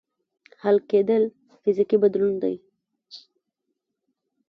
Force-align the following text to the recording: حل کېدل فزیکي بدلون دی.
حل 0.61 0.77
کېدل 0.91 1.23
فزیکي 1.61 1.97
بدلون 2.03 2.33
دی. 2.41 2.55